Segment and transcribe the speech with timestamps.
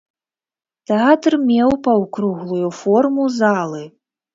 [0.93, 3.89] Тэатр меў паўкруглую форму залы.